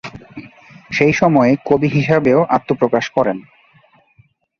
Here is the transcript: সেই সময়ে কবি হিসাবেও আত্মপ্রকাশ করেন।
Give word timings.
সেই 0.91 1.13
সময়ে 1.13 1.51
কবি 1.65 1.87
হিসাবেও 1.87 2.39
আত্মপ্রকাশ 2.49 3.05
করেন। 3.09 3.37